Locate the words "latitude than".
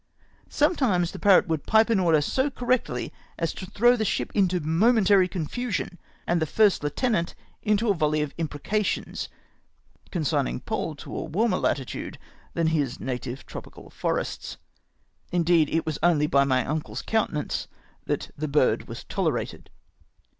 11.57-12.65